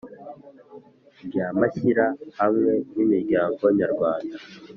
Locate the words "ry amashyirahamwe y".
1.25-2.97